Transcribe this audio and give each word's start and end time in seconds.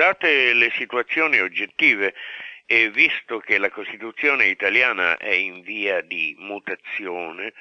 Date 0.00 0.54
le 0.54 0.72
situazioni 0.76 1.40
oggettive 1.40 2.14
e 2.64 2.88
visto 2.88 3.38
che 3.38 3.58
la 3.58 3.68
Costituzione 3.68 4.46
italiana 4.46 5.18
è 5.18 5.28
in 5.28 5.60
via 5.60 6.00
di 6.00 6.34
mutazione, 6.38 7.52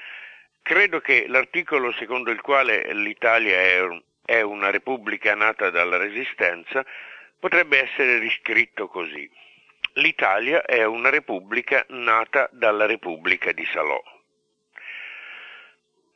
credo 0.62 1.02
che 1.02 1.26
l'articolo 1.28 1.92
secondo 1.92 2.32
il 2.32 2.40
quale 2.40 2.94
l'Italia 2.94 3.58
è, 4.24 4.40
una 4.40 4.70
repubblica 4.70 5.36
nata 5.36 5.70
dalla 5.70 5.98
resistenza 5.98 6.86
potrebbe 7.38 7.82
essere 7.82 8.20
riscritto 8.20 8.88
così. 8.88 9.30
L'Italia 9.96 10.64
è 10.64 10.86
una 10.86 11.10
repubblica 11.10 11.84
nata 11.90 12.48
dalla 12.54 12.86
Repubblica 12.86 13.52
di 13.52 13.66
Salò. 13.66 14.02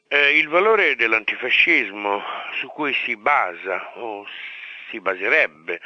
Eh, 0.08 0.38
il 0.38 0.48
valore 0.48 0.96
dell'antifascismo 0.96 2.24
su 2.62 2.68
cui 2.68 2.94
si 3.04 3.18
basa 3.18 3.98
o 3.98 4.26
si 4.90 5.02
baserebbe 5.02 5.82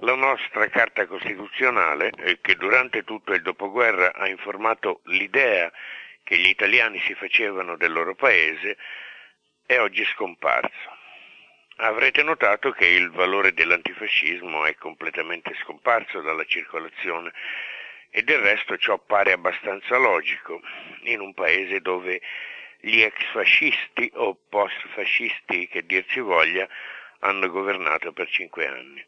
la 0.00 0.14
nostra 0.14 0.68
Carta 0.68 1.06
Costituzionale, 1.06 2.10
eh, 2.16 2.38
che 2.40 2.54
durante 2.56 3.04
tutto 3.04 3.32
il 3.32 3.42
dopoguerra 3.42 4.14
ha 4.14 4.28
informato 4.28 5.00
l'idea 5.04 5.70
che 6.22 6.38
gli 6.38 6.48
italiani 6.48 6.98
si 7.00 7.14
facevano 7.14 7.76
del 7.76 7.92
loro 7.92 8.14
paese, 8.14 8.76
è 9.66 9.78
oggi 9.78 10.04
scomparso. 10.06 10.98
Avrete 11.76 12.22
notato 12.22 12.72
che 12.72 12.86
il 12.86 13.10
valore 13.10 13.52
dell'antifascismo 13.52 14.64
è 14.64 14.74
completamente 14.76 15.54
scomparso 15.62 16.20
dalla 16.20 16.44
circolazione 16.44 17.32
e 18.10 18.22
del 18.22 18.40
resto 18.40 18.76
ciò 18.76 18.98
pare 18.98 19.32
abbastanza 19.32 19.96
logico 19.96 20.60
in 21.04 21.20
un 21.20 21.32
paese 21.32 21.80
dove 21.80 22.20
gli 22.80 23.00
ex 23.00 23.22
fascisti 23.32 24.10
o 24.14 24.36
post 24.48 24.78
fascisti, 24.88 25.68
che 25.68 25.84
dir 25.84 26.04
si 26.08 26.20
voglia, 26.20 26.68
hanno 27.20 27.48
governato 27.48 28.12
per 28.12 28.28
cinque 28.28 28.66
anni. 28.66 29.04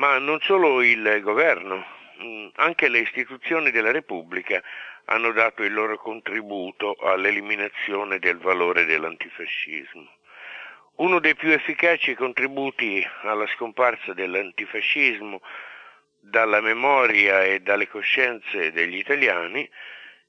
Ma 0.00 0.16
non 0.16 0.40
solo 0.40 0.80
il 0.80 1.20
governo, 1.20 1.84
mm, 2.22 2.48
anche 2.54 2.88
le 2.88 3.00
istituzioni 3.00 3.70
della 3.70 3.90
Repubblica 3.90 4.62
hanno 5.04 5.30
dato 5.30 5.62
il 5.62 5.74
loro 5.74 5.98
contributo 5.98 6.96
all'eliminazione 7.00 8.18
del 8.18 8.38
valore 8.38 8.86
dell'antifascismo. 8.86 10.08
Uno 10.96 11.18
dei 11.18 11.34
più 11.34 11.50
efficaci 11.50 12.14
contributi 12.14 13.06
alla 13.24 13.46
scomparsa 13.48 14.14
dell'antifascismo 14.14 15.42
dalla 16.18 16.62
memoria 16.62 17.44
e 17.44 17.60
dalle 17.60 17.86
coscienze 17.86 18.72
degli 18.72 18.96
italiani 18.96 19.68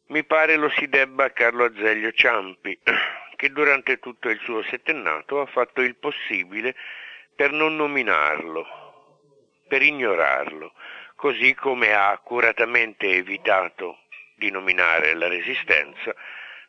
mi 0.07 0.25
pare 0.25 0.57
lo 0.57 0.67
si 0.67 0.89
debba 0.89 1.23
a 1.23 1.29
Carlo 1.29 1.63
Azeglio 1.63 2.11
Ciampi, 2.11 2.77
che 3.37 3.49
durante 3.53 3.99
tutto 3.99 4.27
il 4.27 4.39
suo 4.43 4.63
settennato 4.63 5.39
ha 5.39 5.45
fatto 5.45 5.79
il 5.79 5.95
possibile 5.95 6.75
per 7.33 7.53
non 7.53 7.77
nominarlo, 7.77 8.89
per 9.71 9.83
ignorarlo, 9.83 10.73
così 11.15 11.53
come 11.53 11.93
ha 11.93 12.09
accuratamente 12.09 13.07
evitato 13.07 13.99
di 14.35 14.51
nominare 14.51 15.13
la 15.13 15.29
Resistenza, 15.29 16.13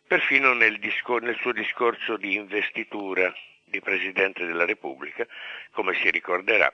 perfino 0.07 0.53
nel, 0.53 0.79
discor- 0.79 1.21
nel 1.21 1.37
suo 1.41 1.51
discorso 1.51 2.17
di 2.17 2.35
investitura 2.35 3.35
di 3.65 3.81
Presidente 3.81 4.47
della 4.47 4.65
Repubblica, 4.65 5.27
come 5.73 5.95
si 5.95 6.11
ricorderà, 6.11 6.73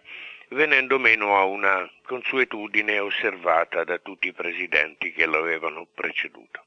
venendo 0.49 0.99
meno 0.99 1.39
a 1.39 1.45
una 1.45 1.91
consuetudine 2.03 2.99
osservata 2.99 3.85
da 3.85 3.97
tutti 3.97 4.29
i 4.29 4.35
presidenti 4.35 5.13
che 5.13 5.25
lo 5.25 5.39
avevano 5.39 5.87
preceduto. 5.87 6.67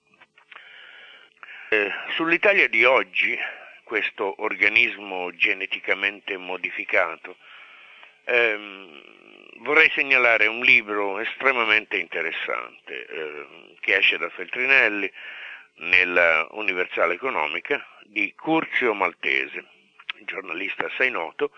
Eh, 1.69 1.91
sull'Italia 2.15 2.67
di 2.67 2.83
oggi, 2.83 3.37
questo 3.83 4.41
organismo 4.41 5.29
geneticamente 5.35 6.35
modificato, 6.37 7.37
ehm, 8.23 9.29
vorrei 9.61 9.89
segnalare 9.91 10.47
un 10.47 10.61
libro 10.61 11.19
estremamente 11.19 11.97
interessante 11.97 13.05
eh, 13.05 13.75
che 13.79 13.97
esce 13.97 14.17
da 14.17 14.29
Feltrinelli 14.29 15.11
nella 15.75 16.47
Universale 16.51 17.13
Economica 17.13 17.83
di 18.03 18.33
Curzio 18.35 18.93
Maltese, 18.93 19.65
giornalista 20.25 20.85
assai 20.85 21.09
noto, 21.09 21.51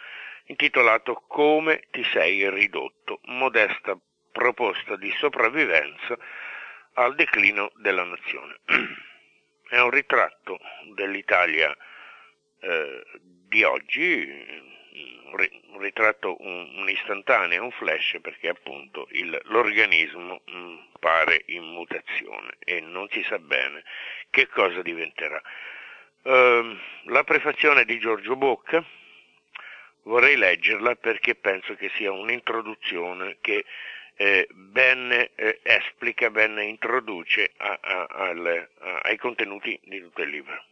intitolato 0.45 1.23
Come 1.27 1.83
ti 1.91 2.03
sei 2.11 2.49
ridotto, 2.49 3.19
modesta 3.23 3.97
proposta 4.31 4.95
di 4.95 5.11
sopravvivenza 5.17 6.17
al 6.93 7.15
declino 7.15 7.71
della 7.75 8.03
nazione. 8.03 8.59
È 9.69 9.79
un 9.79 9.89
ritratto 9.89 10.59
dell'Italia 10.93 11.75
eh, 12.59 13.03
di 13.21 13.63
oggi, 13.63 14.81
un 14.95 15.79
ritratto, 15.79 16.37
un, 16.39 16.69
un 16.75 17.59
un 17.59 17.71
flash, 17.71 18.17
perché 18.21 18.49
appunto 18.49 19.07
il, 19.11 19.39
l'organismo 19.45 20.41
mh, 20.45 20.57
mm, 20.57 20.77
pare 20.99 21.43
in 21.47 21.63
mutazione 21.63 22.57
e 22.59 22.79
non 22.79 23.07
si 23.09 23.23
sa 23.23 23.39
bene 23.39 23.83
che 24.29 24.47
cosa 24.47 24.81
diventerà. 24.81 25.41
Uh, 26.23 26.77
la 27.05 27.23
prefazione 27.23 27.83
di 27.85 27.99
Giorgio 27.99 28.35
Bocca, 28.35 28.83
vorrei 30.03 30.37
leggerla 30.37 30.95
perché 30.95 31.35
penso 31.35 31.75
che 31.75 31.89
sia 31.95 32.11
un'introduzione 32.11 33.37
che 33.41 33.65
eh, 34.15 34.47
ben 34.51 35.11
eh, 35.11 35.59
esplica, 35.63 36.29
ben 36.29 36.59
introduce 36.59 37.51
a, 37.57 37.77
a, 37.81 38.05
al, 38.09 38.69
a, 38.79 38.99
ai 38.99 39.17
contenuti 39.17 39.79
di 39.83 39.99
tutto 39.99 40.21
il 40.21 40.29
libro. 40.29 40.63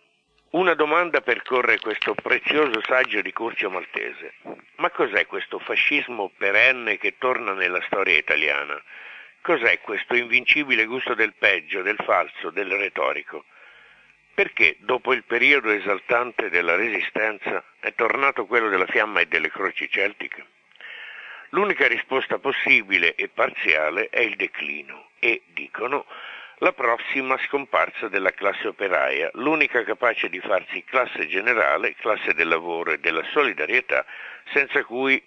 Una 0.51 0.73
domanda 0.73 1.21
percorre 1.21 1.79
questo 1.79 2.13
prezioso 2.13 2.81
saggio 2.85 3.21
di 3.21 3.31
Curzio 3.31 3.69
Maltese. 3.69 4.33
Ma 4.75 4.89
cos'è 4.89 5.25
questo 5.25 5.59
fascismo 5.59 6.29
perenne 6.37 6.97
che 6.97 7.15
torna 7.17 7.53
nella 7.53 7.81
storia 7.83 8.17
italiana? 8.17 8.77
Cos'è 9.39 9.79
questo 9.79 10.13
invincibile 10.13 10.83
gusto 10.83 11.13
del 11.13 11.35
peggio, 11.39 11.81
del 11.81 11.95
falso, 12.03 12.49
del 12.49 12.69
retorico? 12.69 13.45
Perché 14.33 14.75
dopo 14.79 15.13
il 15.13 15.23
periodo 15.23 15.69
esaltante 15.69 16.49
della 16.49 16.75
Resistenza 16.75 17.63
è 17.79 17.93
tornato 17.93 18.45
quello 18.45 18.67
della 18.67 18.87
fiamma 18.87 19.21
e 19.21 19.27
delle 19.27 19.49
croci 19.49 19.89
celtiche? 19.89 20.45
L'unica 21.51 21.87
risposta 21.87 22.39
possibile 22.39 23.15
e 23.15 23.29
parziale 23.29 24.09
è 24.09 24.19
il 24.19 24.35
declino 24.35 25.11
e, 25.17 25.43
dicono, 25.53 26.05
la 26.61 26.73
prossima 26.73 27.39
scomparsa 27.39 28.07
della 28.07 28.33
classe 28.33 28.67
operaia, 28.67 29.31
l'unica 29.33 29.83
capace 29.83 30.29
di 30.29 30.39
farsi 30.39 30.83
classe 30.83 31.27
generale, 31.27 31.95
classe 31.95 32.35
del 32.35 32.47
lavoro 32.47 32.91
e 32.91 32.99
della 32.99 33.23
solidarietà, 33.31 34.05
senza 34.53 34.83
cui 34.83 35.21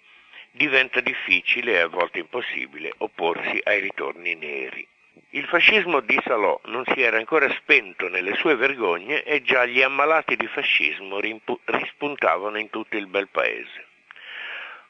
diventa 0.51 1.01
difficile 1.01 1.73
e 1.73 1.79
a 1.79 1.87
volte 1.87 2.19
impossibile 2.19 2.93
opporsi 2.99 3.59
ai 3.65 3.81
ritorni 3.81 4.33
neri. 4.35 4.87
Il 5.31 5.45
fascismo 5.47 5.99
di 5.99 6.17
Salò 6.23 6.57
non 6.65 6.85
si 6.85 7.01
era 7.01 7.17
ancora 7.17 7.49
spento 7.55 8.07
nelle 8.07 8.35
sue 8.35 8.55
vergogne 8.55 9.23
e 9.23 9.41
già 9.41 9.65
gli 9.65 9.81
ammalati 9.81 10.37
di 10.37 10.47
fascismo 10.47 11.19
rispuntavano 11.19 12.57
in 12.57 12.69
tutto 12.69 12.95
il 12.95 13.07
bel 13.07 13.27
paese. 13.27 13.87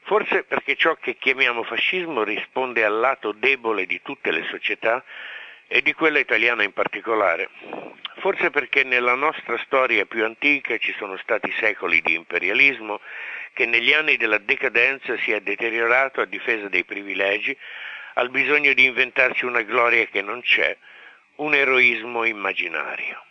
Forse 0.02 0.44
perché 0.44 0.76
ciò 0.76 0.94
che 0.94 1.16
chiamiamo 1.16 1.64
fascismo 1.64 2.22
risponde 2.22 2.84
al 2.84 3.00
lato 3.00 3.32
debole 3.32 3.86
di 3.86 4.00
tutte 4.02 4.30
le 4.30 4.44
società 4.44 5.02
e 5.68 5.82
di 5.82 5.92
quella 5.92 6.18
italiana 6.18 6.62
in 6.62 6.72
particolare. 6.72 7.48
Forse 8.18 8.50
perché 8.50 8.82
nella 8.82 9.14
nostra 9.14 9.58
storia 9.58 10.06
più 10.06 10.24
antica 10.24 10.78
ci 10.78 10.94
sono 10.98 11.16
stati 11.18 11.52
secoli 11.58 12.00
di 12.00 12.14
imperialismo 12.14 13.00
che 13.52 13.66
negli 13.66 13.92
anni 13.92 14.16
della 14.16 14.38
decadenza 14.38 15.16
si 15.18 15.32
è 15.32 15.40
deteriorato 15.40 16.20
a 16.20 16.26
difesa 16.26 16.68
dei 16.68 16.84
privilegi, 16.84 17.56
al 18.14 18.30
bisogno 18.30 18.72
di 18.72 18.84
inventarsi 18.84 19.44
una 19.44 19.62
gloria 19.62 20.06
che 20.06 20.22
non 20.22 20.40
c'è, 20.40 20.76
un 21.36 21.54
eroismo 21.54 22.24
immaginario. 22.24 23.22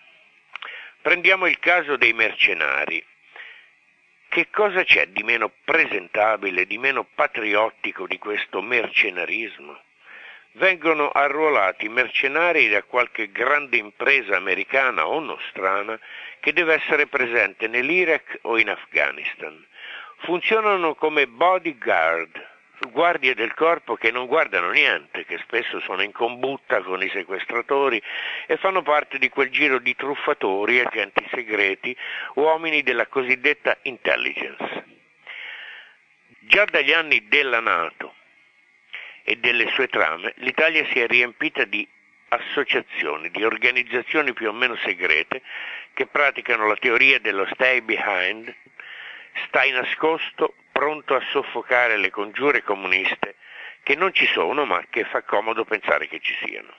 Prendiamo 1.02 1.46
il 1.46 1.60
caso 1.60 1.98
dei 1.98 2.14
mercenari. 2.14 3.04
Che 4.28 4.50
cosa 4.50 4.84
c'è 4.84 5.08
di 5.08 5.24
meno 5.24 5.52
presentabile, 5.64 6.66
di 6.66 6.78
meno 6.78 7.08
patriottico 7.16 8.08
di 8.08 8.18
questo 8.18 8.62
mercenarismo? 8.62 9.80
Vengono 10.56 11.10
arruolati 11.10 11.90
mercenari 11.90 12.70
da 12.70 12.84
qualche 12.84 13.32
grande 13.32 13.78
impresa 13.78 14.36
americana 14.36 15.08
o 15.08 15.20
nostrana 15.20 16.00
che 16.40 16.54
deve 16.54 16.76
essere 16.76 17.08
presente 17.08 17.68
nell'Iraq 17.68 18.40
o 18.44 18.58
in 18.58 18.70
Afghanistan. 18.70 19.66
Funzionano 20.20 20.96
come 20.96 21.28
bodyguard, 21.28 22.54
guardie 22.92 23.36
del 23.36 23.54
corpo 23.54 23.96
che 23.96 24.12
non 24.12 24.28
guardano 24.28 24.72
niente, 24.72 25.26
che 25.26 25.38
spesso 25.40 25.80
sono 25.82 26.02
in 26.02 26.12
combutta 26.12 26.82
con 26.82 27.02
i 27.04 27.10
sequestratori 27.10 28.02
e 28.48 28.58
fanno 28.58 28.82
parte 28.82 29.18
di 29.18 29.30
quel 29.30 29.50
giro 29.50 29.80
di 29.80 29.96
truffatori, 29.96 30.80
agenti 30.80 31.28
segreti, 31.32 31.96
uomini 32.36 32.82
della 32.82 33.08
cosiddetta 33.08 33.78
intelligence. 33.84 34.84
Già 36.40 36.66
dagli 36.66 36.94
anni 36.94 37.28
della 37.28 37.60
Nato, 37.60 38.15
e 39.28 39.38
delle 39.38 39.68
sue 39.72 39.88
trame, 39.88 40.34
l'Italia 40.38 40.86
si 40.92 41.00
è 41.00 41.08
riempita 41.08 41.66
di 41.66 41.86
associazioni, 42.28 43.32
di 43.32 43.44
organizzazioni 43.44 44.34
più 44.34 44.50
o 44.50 44.54
meno 44.54 44.76
segrete 44.78 45.42
che 45.94 46.06
praticano 46.06 46.68
la 46.68 46.76
teoria 46.76 47.20
dello 47.20 47.48
stay 47.54 47.82
behind, 47.82 48.54
stai 49.48 49.72
nascosto, 49.72 50.54
pronto 50.72 51.16
a 51.16 51.24
soffocare 51.32 51.98
le 51.98 52.12
congiure 52.12 52.62
comuniste 52.62 53.36
che 53.82 53.96
non 53.96 54.14
ci 54.14 54.28
sono 54.28 54.66
ma 54.66 54.84
che 54.90 55.06
fa 55.06 55.24
comodo 55.24 55.66
pensare 55.66 56.08
che 56.08 56.20
ci 56.20 56.36
siano. 56.46 56.74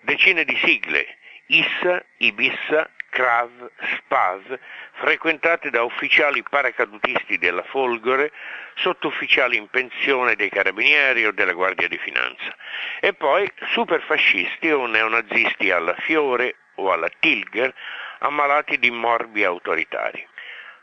Decine 0.00 0.44
di 0.44 0.56
sigle, 0.62 1.16
ISSA, 1.46 2.02
Ibissa, 2.18 2.90
CRAV, 3.18 3.70
SPAV, 3.96 4.58
frequentate 4.92 5.70
da 5.70 5.82
ufficiali 5.82 6.40
paracadutisti 6.48 7.36
della 7.36 7.64
Folgore, 7.64 8.30
sottufficiali 8.76 9.56
in 9.56 9.66
pensione 9.66 10.36
dei 10.36 10.48
carabinieri 10.48 11.26
o 11.26 11.32
della 11.32 11.52
Guardia 11.52 11.88
di 11.88 11.98
Finanza, 11.98 12.54
e 13.00 13.12
poi 13.14 13.50
superfascisti 13.72 14.70
o 14.70 14.86
neonazisti 14.86 15.72
alla 15.72 15.96
Fiore 15.98 16.58
o 16.76 16.92
alla 16.92 17.10
Tilger, 17.18 17.74
ammalati 18.20 18.78
di 18.78 18.92
morbi 18.92 19.42
autoritari. 19.42 20.24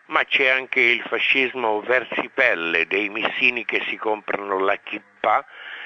Ma 0.08 0.26
c'è 0.26 0.50
anche 0.50 0.82
il 0.82 1.04
fascismo 1.08 1.80
versipelle 1.84 2.86
dei 2.86 3.08
missini 3.08 3.64
che 3.64 3.82
si 3.88 3.96
comprano 3.96 4.60
la 4.60 4.76
kippah 4.76 5.46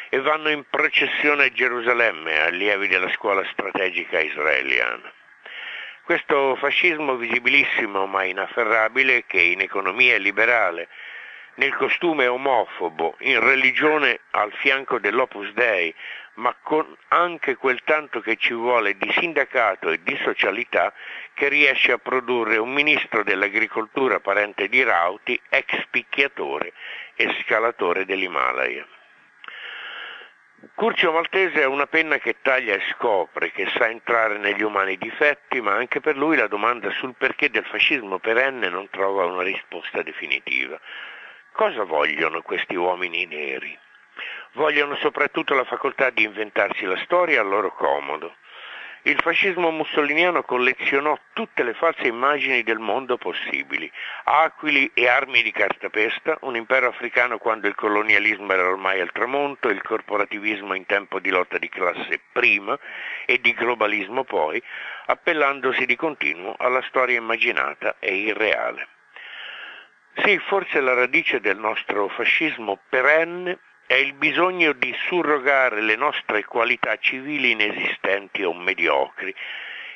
e 0.10 0.20
vanno 0.20 0.50
in 0.50 0.66
processione 0.68 1.46
a 1.46 1.52
Gerusalemme, 1.52 2.42
allievi 2.42 2.88
della 2.88 3.12
scuola 3.12 3.46
strategica 3.52 4.20
israeliana. 4.20 5.14
Questo 6.10 6.56
fascismo 6.56 7.18
visibilissimo 7.18 8.08
ma 8.08 8.24
inafferrabile 8.24 9.26
che 9.28 9.42
in 9.42 9.62
economia 9.62 10.18
liberale, 10.18 10.88
nel 11.58 11.76
costume 11.76 12.26
omofobo, 12.26 13.16
in 13.20 13.40
religione 13.40 14.22
al 14.32 14.52
fianco 14.54 14.98
dell'Opus 14.98 15.52
Dei, 15.52 15.94
ma 16.38 16.56
con 16.64 16.98
anche 17.10 17.58
quel 17.58 17.84
tanto 17.84 18.22
che 18.22 18.38
ci 18.38 18.54
vuole 18.54 18.98
di 18.98 19.12
sindacato 19.20 19.92
e 19.92 20.02
di 20.02 20.18
socialità 20.24 20.92
che 21.36 21.48
riesce 21.48 21.92
a 21.92 22.00
produrre 22.00 22.58
un 22.58 22.74
ministro 22.74 23.24
dell'agricoltura 23.24 24.20
parente 24.20 24.68
di 24.68 24.82
Rauti, 24.82 25.40
ex 25.48 25.86
picchiatore 25.92 26.74
e 27.14 27.36
scalatore 27.44 28.06
dell'Himalaya. 28.06 28.84
Curcio 30.76 31.14
Maltese 31.14 31.62
è 31.62 31.66
una 31.66 31.88
penna 31.88 32.18
che 32.18 32.38
taglia 32.42 32.74
e 32.74 32.82
scopre, 32.92 33.52
che 33.52 33.70
sa 33.78 33.88
entrare 33.88 34.38
negli 34.38 34.62
umani 34.62 34.98
difetti, 34.98 35.62
ma 35.62 35.76
anche 35.76 36.02
per 36.02 36.18
lui 36.18 36.36
la 36.36 36.48
domanda 36.48 36.90
sul 36.92 37.16
perché 37.18 37.50
del 37.50 37.66
fascismo 37.66 38.20
perenne 38.20 38.68
non 38.68 38.90
trova 38.90 39.26
una 39.26 39.42
risposta 39.42 40.02
definitiva. 40.02 40.78
Cosa 41.54 41.84
vogliono 41.84 42.42
questi 42.42 42.76
uomini 42.76 43.26
neri? 43.26 43.78
Vogliono 44.54 44.96
soprattutto 44.98 45.54
la 45.54 45.64
facoltà 45.64 46.10
di 46.10 46.24
inventarsi 46.24 46.84
la 46.84 47.00
storia 47.04 47.40
a 47.40 47.44
loro 47.44 47.74
comodo. 47.74 48.36
Il 49.04 49.18
fascismo 49.22 49.72
mussoliniano 49.72 50.44
collezionò 50.44 51.18
tutte 51.32 51.64
le 51.64 51.74
false 51.74 52.08
immagini 52.08 52.64
del 52.64 52.80
mondo 52.80 53.18
possibili, 53.18 53.90
aquili 54.26 54.92
e 54.94 55.08
armi 55.08 55.42
di 55.42 55.54
cartapesta, 55.54 56.38
un 56.42 56.58
impero 56.58 56.90
africano 56.90 57.38
quando 57.38 57.68
il 57.68 57.76
colonialismo 57.76 58.52
era 58.52 58.68
ormai 58.68 59.00
al 59.00 59.14
tramonto, 59.14 59.70
il 59.70 59.82
corporativismo 59.82 60.74
in 60.74 60.86
tempo 60.86 61.20
di 61.20 61.30
lotta 61.30 61.58
di 61.58 61.70
classe 61.70 62.20
prima 62.34 62.78
e 63.26 63.40
di 63.40 63.54
globalismo 63.54 64.26
poi, 64.26 64.62
appellandosi 65.06 65.86
di 65.86 65.96
continuo 65.96 66.56
alla 66.58 66.82
storia 66.90 67.18
immaginata 67.18 67.96
e 68.00 68.14
irreale. 68.14 68.88
Sì, 70.24 70.38
forse 70.40 70.82
la 70.82 70.94
radice 70.94 71.40
del 71.40 71.58
nostro 71.58 72.10
fascismo 72.10 72.78
perenne 72.90 73.60
è 73.90 73.96
il 73.96 74.14
bisogno 74.14 74.74
di 74.74 74.96
surrogare 75.08 75.82
le 75.82 75.96
nostre 75.96 76.46
qualità 76.46 76.96
civili 77.00 77.50
inesistenti 77.50 78.44
o 78.44 78.54
mediocri 78.54 79.34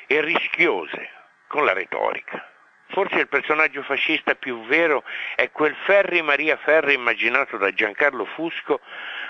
e 0.08 0.20
rischiose 0.20 1.10
con 1.46 1.64
la 1.64 1.74
retorica. 1.74 2.44
Forse 2.88 3.20
il 3.20 3.28
personaggio 3.28 3.84
fascista 3.84 4.34
più 4.34 4.64
vero 4.64 5.04
è 5.36 5.48
quel 5.52 5.76
Ferri 5.84 6.22
Maria 6.22 6.56
Ferri 6.56 6.94
immaginato 6.94 7.56
da 7.56 7.70
Giancarlo 7.70 8.24
Fusco 8.24 8.80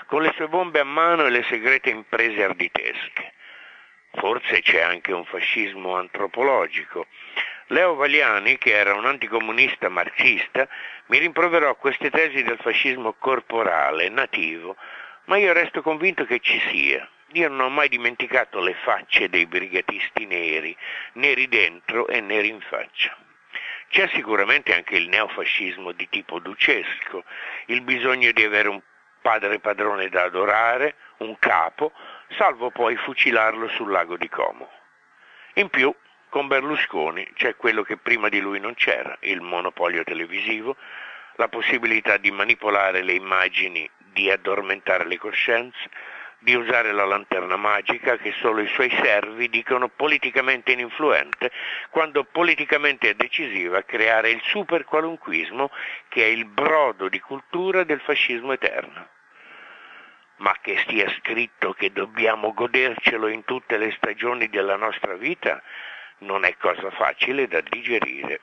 con 0.07 0.23
le 0.23 0.33
sue 0.35 0.47
bombe 0.47 0.79
a 0.79 0.83
mano 0.83 1.27
e 1.27 1.29
le 1.29 1.43
segrete 1.43 1.91
imprese 1.91 2.43
arditesche. 2.43 3.33
Forse 4.13 4.63
c'è 4.63 4.81
anche 4.81 5.13
un 5.13 5.25
fascismo 5.25 5.95
antropologico, 5.95 7.05
Leo 7.69 7.95
Valiani, 7.95 8.59
che 8.59 8.71
era 8.71 8.93
un 8.93 9.05
anticomunista 9.05 9.89
marxista, 9.89 10.67
mi 11.07 11.17
rimproverò 11.17 11.75
queste 11.75 12.11
tesi 12.11 12.43
del 12.43 12.59
fascismo 12.61 13.13
corporale, 13.13 14.07
nativo, 14.09 14.75
ma 15.25 15.37
io 15.37 15.51
resto 15.51 15.81
convinto 15.81 16.25
che 16.25 16.39
ci 16.39 16.59
sia. 16.69 17.09
Io 17.31 17.49
non 17.49 17.61
ho 17.61 17.69
mai 17.69 17.89
dimenticato 17.89 18.59
le 18.59 18.75
facce 18.83 19.29
dei 19.29 19.47
brigatisti 19.47 20.25
neri, 20.25 20.77
neri 21.13 21.47
dentro 21.47 22.07
e 22.07 22.21
neri 22.21 22.49
in 22.49 22.61
faccia. 22.61 23.17
C'è 23.89 24.07
sicuramente 24.09 24.73
anche 24.75 24.95
il 24.95 25.09
neofascismo 25.09 25.91
di 25.91 26.07
tipo 26.09 26.37
ducesco, 26.37 27.23
il 27.65 27.81
bisogno 27.81 28.31
di 28.31 28.43
avere 28.43 28.67
un 28.67 28.79
padre 29.21 29.59
padrone 29.59 30.07
da 30.09 30.23
adorare, 30.23 30.97
un 31.17 31.35
capo, 31.39 31.93
salvo 32.37 32.69
poi 32.69 32.95
fucilarlo 32.95 33.67
sul 33.69 33.89
lago 33.89 34.17
di 34.17 34.29
Como. 34.29 34.69
In 35.55 35.69
più 35.69 35.93
con 36.35 36.47
Berlusconi 36.47 37.25
c'è 37.33 37.55
quello 37.55 37.81
che 37.81 37.95
prima 37.95 38.27
di 38.27 38.41
lui 38.41 38.59
non 38.59 38.73
c'era, 38.73 39.15
il 39.21 39.39
monopolio 39.39 40.03
televisivo, 40.03 40.75
la 41.35 41.47
possibilità 41.47 42.17
di 42.17 42.29
manipolare 42.29 43.03
le 43.03 43.13
immagini, 43.13 43.89
di 44.11 44.29
addormentare 44.29 45.05
le 45.05 45.17
coscienze, 45.17 45.89
di 46.39 46.53
usare 46.53 46.91
la 46.91 47.05
lanterna 47.05 47.55
magica 47.55 48.17
che 48.17 48.33
solo 48.41 48.59
i 48.59 48.67
suoi 48.67 48.89
servi 49.01 49.49
dicono 49.49 49.87
politicamente 49.87 50.73
ininfluente, 50.73 51.51
quando 51.89 52.25
politicamente 52.25 53.11
è 53.11 53.13
decisiva 53.13 53.83
creare 53.83 54.31
il 54.31 54.41
super 54.43 54.83
qualunquismo 54.83 55.71
che 56.09 56.23
è 56.23 56.27
il 56.27 56.43
brodo 56.43 57.07
di 57.07 57.21
cultura 57.21 57.85
del 57.85 58.01
fascismo 58.01 58.51
eterno. 58.51 59.07
Ma 60.39 60.53
che 60.61 60.79
stia 60.79 61.09
scritto 61.11 61.71
che 61.71 61.93
dobbiamo 61.93 62.53
godercelo 62.53 63.29
in 63.29 63.45
tutte 63.45 63.77
le 63.77 63.91
stagioni 63.91 64.49
della 64.49 64.75
nostra 64.75 65.13
vita, 65.13 65.63
non 66.19 66.45
è 66.45 66.55
cosa 66.57 66.89
facile 66.91 67.47
da 67.47 67.61
digerire. 67.61 68.39